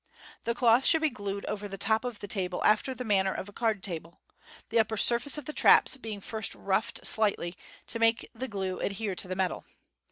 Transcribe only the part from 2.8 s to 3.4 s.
the manm r